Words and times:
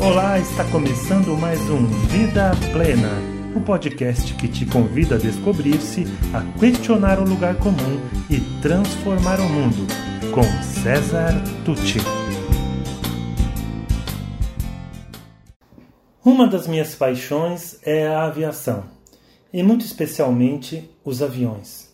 Olá, 0.00 0.38
está 0.38 0.64
começando 0.70 1.36
mais 1.36 1.58
um 1.68 1.84
Vida 2.06 2.52
Plena, 2.72 3.10
o 3.52 3.58
um 3.58 3.62
podcast 3.64 4.32
que 4.34 4.46
te 4.46 4.64
convida 4.64 5.16
a 5.16 5.18
descobrir-se, 5.18 6.04
a 6.32 6.40
questionar 6.56 7.18
o 7.18 7.28
lugar 7.28 7.56
comum 7.56 7.98
e 8.30 8.38
transformar 8.62 9.40
o 9.40 9.48
mundo, 9.48 9.88
com 10.32 10.44
César 10.62 11.32
Tucci. 11.64 11.98
Uma 16.24 16.46
das 16.46 16.68
minhas 16.68 16.94
paixões 16.94 17.80
é 17.82 18.06
a 18.06 18.22
aviação, 18.22 18.84
e 19.52 19.64
muito 19.64 19.84
especialmente 19.84 20.88
os 21.04 21.22
aviões. 21.22 21.92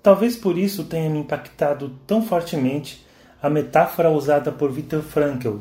Talvez 0.00 0.36
por 0.36 0.56
isso 0.56 0.84
tenha 0.84 1.10
me 1.10 1.18
impactado 1.18 1.90
tão 2.06 2.22
fortemente 2.22 3.04
a 3.42 3.50
metáfora 3.50 4.10
usada 4.10 4.52
por 4.52 4.70
Viktor 4.70 5.02
Frankl 5.02 5.56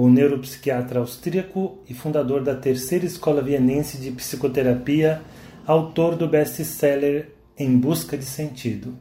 o 0.00 0.08
neuropsiquiatra 0.08 1.00
austríaco 1.00 1.80
e 1.88 1.92
fundador 1.92 2.40
da 2.44 2.54
terceira 2.54 3.04
escola 3.04 3.42
vienense 3.42 3.98
de 3.98 4.12
psicoterapia, 4.12 5.20
autor 5.66 6.14
do 6.14 6.28
best-seller 6.28 7.32
Em 7.58 7.76
Busca 7.76 8.16
de 8.16 8.24
Sentido, 8.24 8.96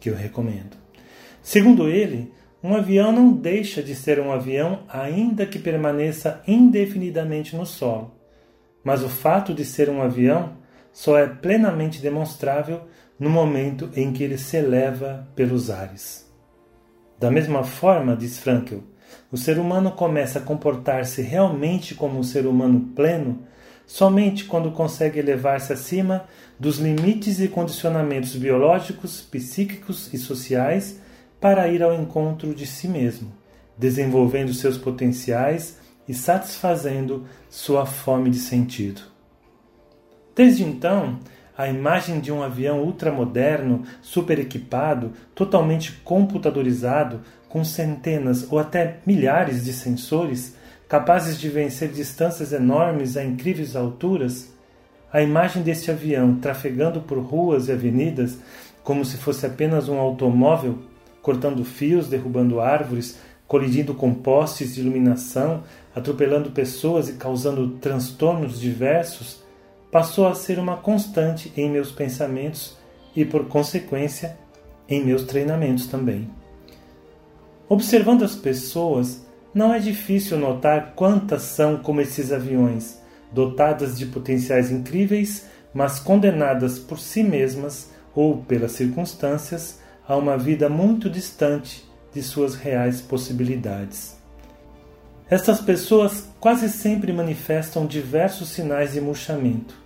que 0.00 0.10
eu 0.10 0.16
recomendo. 0.16 0.76
Segundo 1.40 1.88
ele, 1.88 2.32
um 2.64 2.74
avião 2.74 3.12
não 3.12 3.32
deixa 3.32 3.80
de 3.80 3.94
ser 3.94 4.18
um 4.18 4.32
avião 4.32 4.80
ainda 4.88 5.46
que 5.46 5.56
permaneça 5.56 6.42
indefinidamente 6.48 7.54
no 7.54 7.64
solo. 7.64 8.12
Mas 8.82 9.04
o 9.04 9.08
fato 9.08 9.54
de 9.54 9.64
ser 9.64 9.88
um 9.88 10.02
avião 10.02 10.54
só 10.92 11.16
é 11.16 11.28
plenamente 11.28 12.02
demonstrável 12.02 12.88
no 13.16 13.30
momento 13.30 13.88
em 13.94 14.12
que 14.12 14.24
ele 14.24 14.36
se 14.36 14.56
eleva 14.56 15.28
pelos 15.36 15.70
ares. 15.70 16.28
Da 17.20 17.30
mesma 17.30 17.62
forma, 17.62 18.16
diz 18.16 18.40
Frankl, 18.40 18.78
o 19.30 19.36
ser 19.36 19.58
humano 19.58 19.92
começa 19.92 20.38
a 20.38 20.42
comportar-se 20.42 21.22
realmente 21.22 21.94
como 21.94 22.18
um 22.18 22.22
ser 22.22 22.46
humano 22.46 22.92
pleno 22.94 23.44
somente 23.90 24.44
quando 24.44 24.70
consegue 24.70 25.18
elevar-se 25.18 25.72
acima 25.72 26.24
dos 26.60 26.78
limites 26.78 27.40
e 27.40 27.48
condicionamentos 27.48 28.36
biológicos, 28.36 29.20
psíquicos 29.20 30.14
e 30.14 30.16
sociais 30.16 31.00
para 31.40 31.66
ir 31.66 31.82
ao 31.82 31.92
encontro 31.92 32.54
de 32.54 32.66
si 32.66 32.86
mesmo, 32.86 33.32
desenvolvendo 33.76 34.54
seus 34.54 34.78
potenciais 34.78 35.78
e 36.06 36.14
satisfazendo 36.14 37.26
sua 37.48 37.84
fome 37.84 38.30
de 38.30 38.38
sentido. 38.38 39.02
Desde 40.36 40.62
então, 40.62 41.18
a 41.60 41.68
imagem 41.68 42.20
de 42.20 42.32
um 42.32 42.42
avião 42.42 42.80
ultramoderno, 42.80 43.82
super 44.00 44.38
equipado, 44.38 45.12
totalmente 45.34 45.92
computadorizado, 46.02 47.20
com 47.50 47.62
centenas 47.62 48.50
ou 48.50 48.58
até 48.58 49.00
milhares 49.04 49.62
de 49.62 49.74
sensores 49.74 50.56
capazes 50.88 51.38
de 51.38 51.50
vencer 51.50 51.90
distâncias 51.90 52.54
enormes 52.54 53.14
a 53.14 53.22
incríveis 53.22 53.76
alturas, 53.76 54.50
a 55.12 55.20
imagem 55.20 55.62
deste 55.62 55.90
avião 55.90 56.36
trafegando 56.36 57.02
por 57.02 57.18
ruas 57.18 57.68
e 57.68 57.72
avenidas 57.72 58.38
como 58.82 59.04
se 59.04 59.18
fosse 59.18 59.44
apenas 59.44 59.86
um 59.86 59.98
automóvel, 59.98 60.78
cortando 61.20 61.62
fios, 61.62 62.08
derrubando 62.08 62.58
árvores, 62.58 63.18
colidindo 63.46 63.92
com 63.92 64.14
postes 64.14 64.76
de 64.76 64.80
iluminação, 64.80 65.62
atropelando 65.94 66.52
pessoas 66.52 67.10
e 67.10 67.12
causando 67.12 67.68
transtornos 67.82 68.58
diversos, 68.58 69.49
passou 69.90 70.26
a 70.26 70.34
ser 70.34 70.58
uma 70.58 70.76
constante 70.76 71.52
em 71.56 71.70
meus 71.70 71.90
pensamentos 71.90 72.76
e, 73.14 73.24
por 73.24 73.46
consequência, 73.46 74.38
em 74.88 75.04
meus 75.04 75.24
treinamentos 75.24 75.86
também. 75.86 76.30
Observando 77.68 78.24
as 78.24 78.34
pessoas, 78.34 79.24
não 79.54 79.72
é 79.72 79.78
difícil 79.78 80.38
notar 80.38 80.92
quantas 80.94 81.42
são 81.42 81.76
como 81.76 82.00
esses 82.00 82.32
aviões, 82.32 83.00
dotadas 83.32 83.98
de 83.98 84.06
potenciais 84.06 84.70
incríveis, 84.70 85.46
mas 85.72 85.98
condenadas 85.98 86.78
por 86.78 86.98
si 86.98 87.22
mesmas 87.22 87.90
ou 88.14 88.38
pelas 88.38 88.72
circunstâncias 88.72 89.80
a 90.06 90.16
uma 90.16 90.36
vida 90.36 90.68
muito 90.68 91.08
distante 91.08 91.88
de 92.12 92.22
suas 92.22 92.56
reais 92.56 93.00
possibilidades. 93.00 94.18
Estas 95.28 95.60
pessoas 95.60 96.28
quase 96.40 96.68
sempre 96.68 97.12
manifestam 97.12 97.86
diversos 97.86 98.48
sinais 98.48 98.94
de 98.94 99.00
murchamento, 99.00 99.79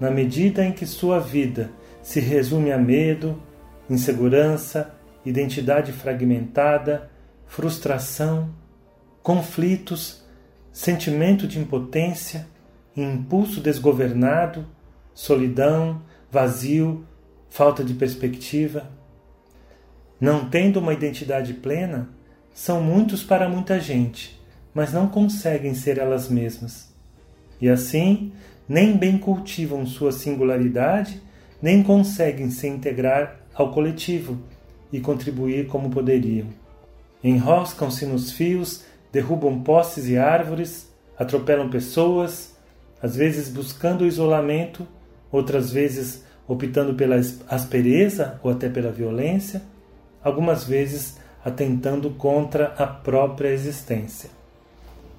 na 0.00 0.10
medida 0.10 0.64
em 0.64 0.72
que 0.72 0.86
sua 0.86 1.20
vida 1.20 1.70
se 2.02 2.18
resume 2.18 2.72
a 2.72 2.78
medo, 2.78 3.40
insegurança, 3.88 4.94
identidade 5.24 5.92
fragmentada, 5.92 7.10
frustração, 7.46 8.50
conflitos, 9.22 10.24
sentimento 10.72 11.46
de 11.46 11.58
impotência, 11.58 12.46
impulso 12.96 13.60
desgovernado, 13.60 14.66
solidão, 15.12 16.02
vazio, 16.30 17.04
falta 17.50 17.84
de 17.84 17.92
perspectiva. 17.92 18.90
Não 20.18 20.48
tendo 20.48 20.78
uma 20.78 20.94
identidade 20.94 21.54
plena, 21.54 22.08
são 22.54 22.82
muitos 22.82 23.22
para 23.22 23.48
muita 23.48 23.78
gente, 23.80 24.40
mas 24.72 24.92
não 24.92 25.08
conseguem 25.08 25.74
ser 25.74 25.98
elas 25.98 26.28
mesmas. 26.28 26.94
E 27.60 27.68
assim, 27.68 28.32
nem 28.70 28.96
bem 28.96 29.18
cultivam 29.18 29.84
sua 29.84 30.12
singularidade, 30.12 31.20
nem 31.60 31.82
conseguem 31.82 32.52
se 32.52 32.68
integrar 32.68 33.40
ao 33.52 33.72
coletivo 33.72 34.38
e 34.92 35.00
contribuir 35.00 35.66
como 35.66 35.90
poderiam. 35.90 36.46
Enroscam-se 37.22 38.06
nos 38.06 38.30
fios, 38.30 38.84
derrubam 39.10 39.60
postes 39.60 40.06
e 40.06 40.16
árvores, 40.16 40.88
atropelam 41.18 41.68
pessoas, 41.68 42.54
às 43.02 43.16
vezes 43.16 43.48
buscando 43.48 44.02
o 44.02 44.06
isolamento, 44.06 44.86
outras 45.32 45.72
vezes 45.72 46.24
optando 46.46 46.94
pela 46.94 47.16
aspereza 47.48 48.38
ou 48.40 48.52
até 48.52 48.68
pela 48.68 48.92
violência, 48.92 49.62
algumas 50.22 50.62
vezes 50.62 51.18
atentando 51.44 52.10
contra 52.10 52.66
a 52.78 52.86
própria 52.86 53.48
existência. 53.48 54.30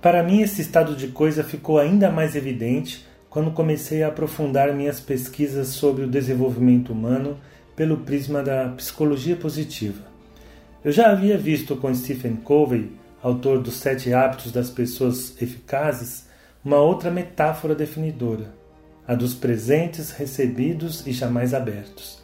Para 0.01 0.23
mim, 0.23 0.41
esse 0.41 0.61
estado 0.61 0.95
de 0.95 1.09
coisa 1.09 1.43
ficou 1.43 1.77
ainda 1.77 2.09
mais 2.09 2.33
evidente 2.33 3.10
quando 3.31 3.51
comecei 3.51 4.03
a 4.03 4.09
aprofundar 4.09 4.75
minhas 4.75 4.99
pesquisas 4.99 5.69
sobre 5.69 6.03
o 6.03 6.07
desenvolvimento 6.07 6.91
humano 6.91 7.39
pelo 7.77 7.99
prisma 7.99 8.43
da 8.43 8.67
psicologia 8.75 9.37
positiva. 9.37 10.03
Eu 10.83 10.91
já 10.91 11.09
havia 11.09 11.37
visto 11.37 11.77
com 11.77 11.95
Stephen 11.95 12.35
Covey, 12.35 12.91
autor 13.23 13.59
dos 13.59 13.75
Sete 13.75 14.13
Hábitos 14.13 14.51
das 14.51 14.69
Pessoas 14.69 15.41
Eficazes, 15.41 16.27
uma 16.63 16.81
outra 16.81 17.09
metáfora 17.09 17.73
definidora, 17.73 18.53
a 19.07 19.15
dos 19.15 19.33
presentes 19.33 20.11
recebidos 20.11 21.07
e 21.07 21.13
jamais 21.13 21.53
abertos. 21.53 22.21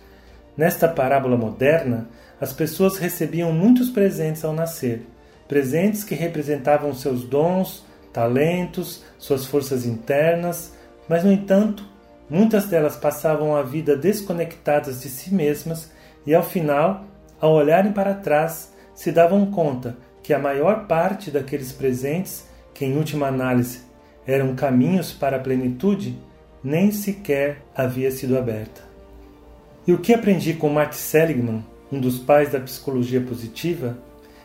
Nesta 0.57 0.89
parábola 0.89 1.37
moderna, 1.37 2.09
as 2.41 2.51
pessoas 2.51 2.97
recebiam 2.97 3.53
muitos 3.53 3.89
presentes 3.89 4.43
ao 4.43 4.51
nascer, 4.51 5.03
presentes 5.47 6.03
que 6.03 6.15
representavam 6.15 6.93
seus 6.93 7.23
dons, 7.23 7.85
talentos, 8.11 9.05
suas 9.17 9.45
forças 9.45 9.85
internas, 9.85 10.75
mas, 11.07 11.23
no 11.23 11.31
entanto, 11.31 11.85
muitas 12.29 12.65
delas 12.65 12.95
passavam 12.95 13.55
a 13.55 13.63
vida 13.63 13.95
desconectadas 13.95 15.01
de 15.01 15.09
si 15.09 15.33
mesmas 15.33 15.91
e, 16.25 16.35
ao 16.35 16.43
final, 16.43 17.05
ao 17.39 17.53
olharem 17.53 17.91
para 17.91 18.13
trás, 18.13 18.73
se 18.93 19.11
davam 19.11 19.45
conta 19.51 19.95
que 20.21 20.33
a 20.33 20.39
maior 20.39 20.87
parte 20.87 21.31
daqueles 21.31 21.71
presentes, 21.71 22.45
que 22.73 22.83
em 22.83 22.97
última 22.97 23.27
análise 23.27 23.81
eram 24.25 24.55
caminhos 24.55 25.13
para 25.13 25.37
a 25.37 25.39
plenitude, 25.39 26.17
nem 26.63 26.91
sequer 26.91 27.61
havia 27.73 28.11
sido 28.11 28.37
aberta. 28.37 28.81
E 29.85 29.93
o 29.93 29.99
que 29.99 30.13
aprendi 30.13 30.53
com 30.53 30.69
Mark 30.69 30.93
Seligman, 30.93 31.63
um 31.89 31.99
dos 32.01 32.19
pais 32.19 32.51
da 32.51 32.59
psicologia 32.59 33.21
positiva, 33.21 33.97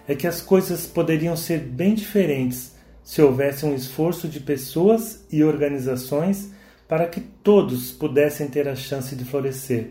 é 0.07 0.15
que 0.15 0.27
as 0.27 0.41
coisas 0.41 0.87
poderiam 0.87 1.37
ser 1.37 1.59
bem 1.59 1.95
diferentes 1.95 2.72
se 3.03 3.21
houvesse 3.21 3.67
um 3.67 3.75
esforço 3.75 4.29
de 4.29 4.41
pessoas 4.41 5.25
e 5.31 5.43
organizações 5.43 6.51
para 6.87 7.07
que 7.07 7.21
todos 7.21 7.91
pudessem 7.91 8.49
ter 8.49 8.69
a 8.69 8.77
chance 8.77 9.17
de 9.17 9.25
florescer, 9.25 9.91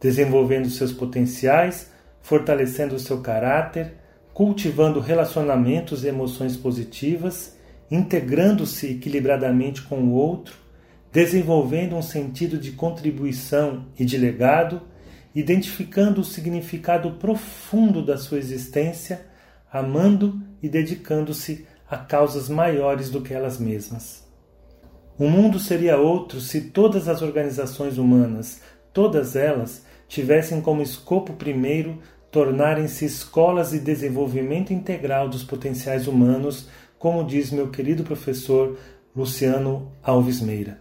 desenvolvendo 0.00 0.68
seus 0.68 0.92
potenciais 0.92 1.92
fortalecendo 2.22 2.98
seu 2.98 3.20
caráter, 3.20 3.94
cultivando 4.32 5.00
relacionamentos 5.00 6.04
e 6.04 6.08
emoções 6.08 6.56
positivas, 6.56 7.56
integrando-se 7.90 8.92
equilibradamente 8.92 9.82
com 9.82 9.96
o 9.96 10.12
outro, 10.12 10.54
desenvolvendo 11.12 11.94
um 11.94 12.00
sentido 12.00 12.56
de 12.56 12.72
contribuição 12.72 13.86
e 13.98 14.04
de 14.04 14.16
legado, 14.16 14.80
identificando 15.34 16.22
o 16.22 16.24
significado 16.24 17.12
profundo 17.12 18.02
da 18.02 18.16
sua 18.16 18.38
existência, 18.38 19.26
amando 19.70 20.40
e 20.62 20.68
dedicando-se 20.68 21.66
a 21.92 21.98
causas 21.98 22.48
maiores 22.48 23.10
do 23.10 23.20
que 23.20 23.34
elas 23.34 23.58
mesmas. 23.58 24.26
O 25.18 25.28
mundo 25.28 25.58
seria 25.58 25.98
outro 25.98 26.40
se 26.40 26.62
todas 26.62 27.06
as 27.06 27.20
organizações 27.20 27.98
humanas, 27.98 28.62
todas 28.94 29.36
elas, 29.36 29.84
tivessem 30.08 30.62
como 30.62 30.80
escopo 30.80 31.34
primeiro 31.34 31.98
tornarem-se 32.30 33.04
escolas 33.04 33.72
de 33.72 33.78
desenvolvimento 33.78 34.72
integral 34.72 35.28
dos 35.28 35.44
potenciais 35.44 36.06
humanos 36.06 36.66
como 36.98 37.26
diz 37.26 37.50
meu 37.50 37.68
querido 37.68 38.04
professor 38.04 38.78
Luciano 39.14 39.92
Alves 40.02 40.40
Meira. 40.40 40.78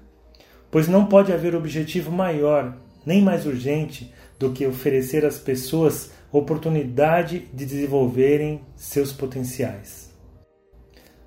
Pois 0.71 0.87
não 0.87 1.07
pode 1.07 1.33
haver 1.33 1.53
objetivo 1.55 2.09
maior, 2.09 2.77
nem 3.05 3.21
mais 3.21 3.45
urgente, 3.45 4.13
do 4.39 4.53
que 4.53 4.65
oferecer 4.65 5.25
às 5.25 5.37
pessoas 5.37 6.11
oportunidade 6.31 7.49
de 7.53 7.65
desenvolverem 7.65 8.61
seus 8.77 9.11
potenciais. 9.11 10.10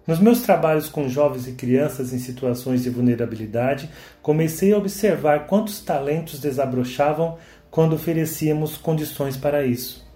Nos 0.06 0.19
meus 0.19 0.43
trabalhos 0.43 0.89
com 0.89 1.09
jovens 1.09 1.49
e 1.49 1.53
crianças 1.53 2.12
em 2.12 2.19
situações 2.19 2.83
de 2.83 2.91
vulnerabilidade, 2.91 3.89
comecei 4.21 4.73
a 4.73 4.77
observar 4.77 5.47
quantos 5.47 5.81
talentos 5.81 6.41
desabrochavam 6.41 7.39
quando 7.71 7.95
oferecíamos 7.95 8.77
condições 8.77 9.35
para 9.35 9.65
isso. 9.65 10.06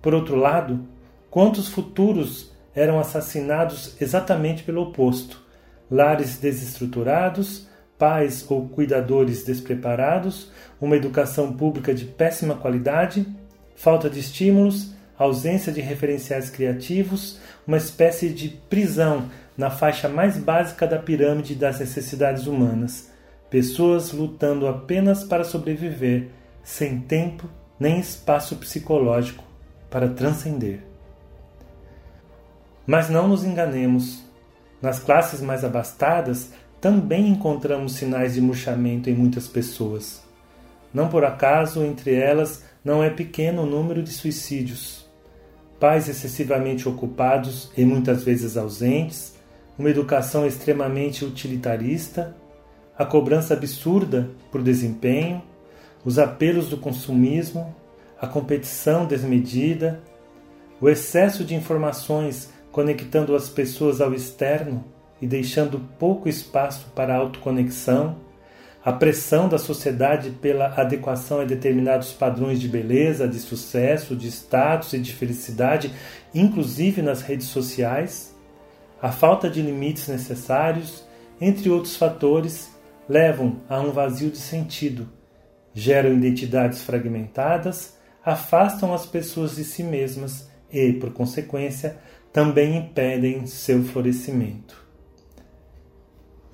Por 0.00 0.14
outro 0.14 0.36
lado, 0.36 0.86
quantos 1.30 1.68
futuros 1.68 2.50
eram 2.74 2.98
assassinados 2.98 3.94
exatamente 4.00 4.62
pelo 4.62 4.82
oposto: 4.82 5.42
lares 5.90 6.38
desestruturados, 6.38 7.68
pais 7.98 8.46
ou 8.48 8.68
cuidadores 8.68 9.44
despreparados, 9.44 10.50
uma 10.80 10.96
educação 10.96 11.52
pública 11.52 11.94
de 11.94 12.06
péssima 12.06 12.54
qualidade, 12.54 13.26
falta 13.76 14.08
de 14.08 14.20
estímulos, 14.20 14.93
ausência 15.18 15.72
de 15.72 15.80
referenciais 15.80 16.50
criativos, 16.50 17.38
uma 17.66 17.76
espécie 17.76 18.30
de 18.30 18.48
prisão 18.48 19.28
na 19.56 19.70
faixa 19.70 20.08
mais 20.08 20.36
básica 20.36 20.86
da 20.86 20.98
pirâmide 20.98 21.54
das 21.54 21.78
necessidades 21.80 22.46
humanas. 22.46 23.10
Pessoas 23.48 24.12
lutando 24.12 24.66
apenas 24.66 25.22
para 25.22 25.44
sobreviver, 25.44 26.28
sem 26.62 27.00
tempo 27.00 27.48
nem 27.78 28.00
espaço 28.00 28.56
psicológico 28.56 29.44
para 29.90 30.08
transcender. 30.08 30.80
Mas 32.86 33.08
não 33.08 33.28
nos 33.28 33.44
enganemos. 33.44 34.22
Nas 34.82 34.98
classes 34.98 35.40
mais 35.40 35.64
abastadas 35.64 36.52
também 36.80 37.28
encontramos 37.28 37.94
sinais 37.94 38.34
de 38.34 38.40
murchamento 38.40 39.08
em 39.08 39.14
muitas 39.14 39.48
pessoas. 39.48 40.22
Não 40.92 41.08
por 41.08 41.24
acaso, 41.24 41.82
entre 41.82 42.14
elas, 42.14 42.62
não 42.84 43.02
é 43.02 43.08
pequeno 43.08 43.62
o 43.62 43.66
número 43.66 44.02
de 44.02 44.10
suicídios. 44.10 45.03
Pais 45.84 46.08
excessivamente 46.08 46.88
ocupados 46.88 47.70
e 47.76 47.84
muitas 47.84 48.24
vezes 48.24 48.56
ausentes, 48.56 49.34
uma 49.78 49.90
educação 49.90 50.46
extremamente 50.46 51.26
utilitarista, 51.26 52.34
a 52.96 53.04
cobrança 53.04 53.52
absurda 53.52 54.30
por 54.50 54.62
desempenho, 54.62 55.42
os 56.02 56.18
apelos 56.18 56.70
do 56.70 56.78
consumismo, 56.78 57.76
a 58.18 58.26
competição 58.26 59.04
desmedida, 59.04 60.00
o 60.80 60.88
excesso 60.88 61.44
de 61.44 61.54
informações 61.54 62.48
conectando 62.72 63.36
as 63.36 63.50
pessoas 63.50 64.00
ao 64.00 64.14
externo 64.14 64.82
e 65.20 65.26
deixando 65.26 65.78
pouco 65.98 66.30
espaço 66.30 66.86
para 66.94 67.14
a 67.14 67.18
autoconexão, 67.18 68.16
a 68.84 68.92
pressão 68.92 69.48
da 69.48 69.58
sociedade 69.58 70.30
pela 70.30 70.66
adequação 70.78 71.40
a 71.40 71.44
determinados 71.44 72.12
padrões 72.12 72.60
de 72.60 72.68
beleza, 72.68 73.26
de 73.26 73.38
sucesso, 73.38 74.14
de 74.14 74.28
status 74.28 74.92
e 74.92 74.98
de 74.98 75.12
felicidade, 75.12 75.90
inclusive 76.34 77.00
nas 77.00 77.22
redes 77.22 77.46
sociais, 77.46 78.34
a 79.00 79.10
falta 79.10 79.48
de 79.48 79.62
limites 79.62 80.06
necessários, 80.08 81.02
entre 81.40 81.70
outros 81.70 81.96
fatores, 81.96 82.72
levam 83.08 83.60
a 83.68 83.80
um 83.80 83.90
vazio 83.90 84.30
de 84.30 84.38
sentido, 84.38 85.08
geram 85.72 86.12
identidades 86.12 86.82
fragmentadas, 86.82 87.96
afastam 88.22 88.92
as 88.92 89.06
pessoas 89.06 89.56
de 89.56 89.64
si 89.64 89.82
mesmas 89.82 90.48
e, 90.70 90.92
por 90.92 91.12
consequência, 91.12 91.96
também 92.32 92.76
impedem 92.76 93.46
seu 93.46 93.82
florescimento. 93.82 94.83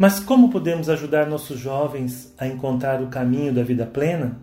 Mas 0.00 0.18
como 0.18 0.48
podemos 0.48 0.88
ajudar 0.88 1.26
nossos 1.26 1.58
jovens 1.58 2.32
a 2.38 2.46
encontrar 2.46 3.02
o 3.02 3.08
caminho 3.08 3.52
da 3.52 3.62
vida 3.62 3.84
plena? 3.84 4.38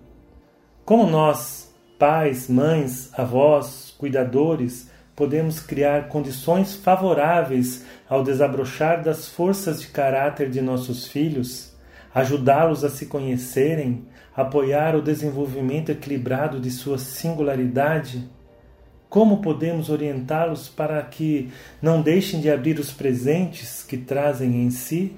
Como 0.86 1.10
nós, 1.10 1.74
pais, 1.98 2.48
mães, 2.48 3.10
avós, 3.18 3.92
cuidadores, 3.98 4.88
podemos 5.16 5.60
criar 5.60 6.10
condições 6.10 6.76
favoráveis 6.76 7.84
ao 8.08 8.24
desabrochar 8.24 9.02
das 9.02 9.28
forças 9.28 9.82
de 9.82 9.88
caráter 9.88 10.48
de 10.52 10.62
nossos 10.62 11.08
filhos, 11.08 11.76
ajudá-los 12.14 12.84
a 12.84 12.90
se 12.92 13.08
conhecerem, 13.08 14.06
apoiar 14.36 14.96
o 14.96 15.02
desenvolvimento 15.02 15.90
equilibrado 15.92 16.60
de 16.60 16.70
sua 16.70 17.00
singularidade? 17.00 18.30
Como 19.10 19.42
podemos 19.42 19.90
orientá-los 19.90 20.70
para 20.70 21.02
que 21.02 21.50
não 21.82 22.00
deixem 22.00 22.42
de 22.42 22.52
abrir 22.52 22.78
os 22.78 22.92
presentes 22.92 23.82
que 23.82 23.98
trazem 23.98 24.62
em 24.62 24.70
si? 24.70 25.18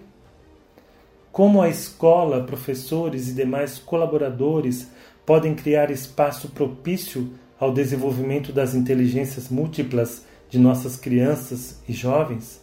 Como 1.31 1.61
a 1.61 1.69
escola, 1.69 2.43
professores 2.43 3.29
e 3.29 3.33
demais 3.33 3.77
colaboradores 3.77 4.87
podem 5.25 5.53
criar 5.53 5.91
espaço 5.91 6.49
propício 6.49 7.31
ao 7.59 7.71
desenvolvimento 7.71 8.51
das 8.51 8.73
inteligências 8.73 9.49
múltiplas 9.49 10.25
de 10.49 10.57
nossas 10.57 10.95
crianças 10.95 11.81
e 11.87 11.93
jovens? 11.93 12.61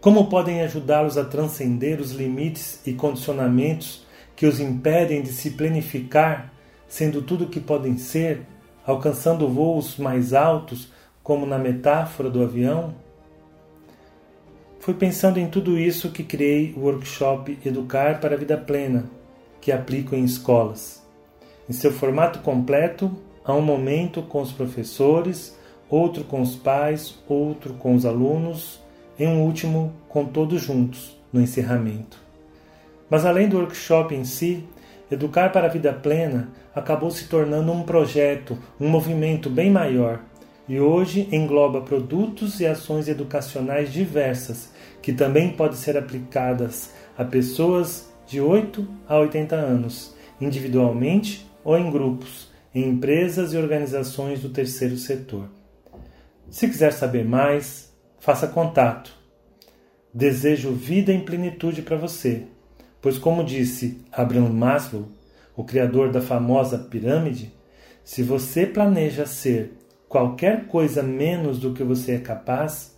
Como 0.00 0.28
podem 0.28 0.60
ajudá-los 0.62 1.16
a 1.16 1.24
transcender 1.24 2.00
os 2.00 2.12
limites 2.12 2.80
e 2.86 2.92
condicionamentos 2.92 4.04
que 4.34 4.46
os 4.46 4.60
impedem 4.60 5.22
de 5.22 5.32
se 5.32 5.52
planificar, 5.52 6.52
sendo 6.88 7.22
tudo 7.22 7.44
o 7.44 7.48
que 7.48 7.60
podem 7.60 7.96
ser, 7.96 8.42
alcançando 8.84 9.48
voos 9.48 9.96
mais 9.96 10.34
altos, 10.34 10.92
como 11.22 11.46
na 11.46 11.58
metáfora 11.58 12.28
do 12.28 12.42
avião? 12.42 12.94
Foi 14.82 14.94
pensando 14.94 15.38
em 15.38 15.46
tudo 15.46 15.78
isso 15.78 16.10
que 16.10 16.24
criei 16.24 16.74
o 16.76 16.80
workshop 16.80 17.56
Educar 17.64 18.18
para 18.18 18.34
a 18.34 18.36
Vida 18.36 18.58
Plena, 18.58 19.08
que 19.60 19.70
aplico 19.70 20.16
em 20.16 20.24
escolas. 20.24 21.06
Em 21.70 21.72
seu 21.72 21.92
formato 21.92 22.40
completo, 22.40 23.16
há 23.44 23.54
um 23.54 23.62
momento 23.62 24.22
com 24.22 24.42
os 24.42 24.50
professores, 24.50 25.56
outro 25.88 26.24
com 26.24 26.40
os 26.40 26.56
pais, 26.56 27.16
outro 27.28 27.74
com 27.74 27.94
os 27.94 28.04
alunos 28.04 28.80
e 29.16 29.24
um 29.24 29.42
último 29.44 29.92
com 30.08 30.24
todos 30.24 30.60
juntos 30.60 31.16
no 31.32 31.40
encerramento. 31.40 32.18
Mas 33.08 33.24
além 33.24 33.48
do 33.48 33.58
workshop 33.58 34.12
em 34.12 34.24
si, 34.24 34.64
Educar 35.08 35.52
para 35.52 35.68
a 35.68 35.70
Vida 35.70 35.92
Plena 35.92 36.48
acabou 36.74 37.12
se 37.12 37.28
tornando 37.28 37.70
um 37.70 37.84
projeto, 37.84 38.58
um 38.80 38.88
movimento 38.88 39.48
bem 39.48 39.70
maior 39.70 40.18
e 40.68 40.78
hoje 40.78 41.28
engloba 41.32 41.80
produtos 41.80 42.60
e 42.60 42.66
ações 42.66 43.08
educacionais 43.08 43.92
diversas 43.92 44.70
que 45.00 45.12
também 45.12 45.50
podem 45.50 45.76
ser 45.76 45.96
aplicadas 45.96 46.90
a 47.16 47.24
pessoas 47.24 48.12
de 48.26 48.40
8 48.40 48.86
a 49.08 49.18
80 49.18 49.56
anos, 49.56 50.14
individualmente 50.40 51.46
ou 51.64 51.76
em 51.76 51.90
grupos, 51.90 52.50
em 52.74 52.88
empresas 52.88 53.52
e 53.52 53.56
organizações 53.56 54.40
do 54.40 54.48
terceiro 54.48 54.96
setor. 54.96 55.48
Se 56.48 56.68
quiser 56.68 56.92
saber 56.92 57.24
mais, 57.24 57.92
faça 58.20 58.46
contato. 58.46 59.12
Desejo 60.14 60.72
vida 60.72 61.12
em 61.12 61.24
plenitude 61.24 61.82
para 61.82 61.96
você, 61.96 62.44
pois, 63.00 63.18
como 63.18 63.44
disse 63.44 64.00
Abraham 64.12 64.50
Maslow, 64.50 65.08
o 65.56 65.64
criador 65.64 66.10
da 66.10 66.20
famosa 66.20 66.78
pirâmide, 66.78 67.52
se 68.04 68.22
você 68.22 68.66
planeja 68.66 69.26
ser 69.26 69.72
qualquer 70.12 70.66
coisa 70.66 71.02
menos 71.02 71.58
do 71.58 71.72
que 71.72 71.82
você 71.82 72.16
é 72.16 72.18
capaz, 72.18 72.94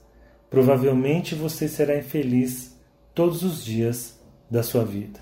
provavelmente 0.50 1.36
você 1.36 1.68
será 1.68 1.96
infeliz 1.96 2.76
todos 3.14 3.44
os 3.44 3.64
dias 3.64 4.18
da 4.50 4.64
sua 4.64 4.84
vida. 4.84 5.20